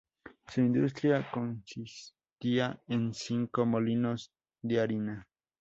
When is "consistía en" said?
1.31-3.13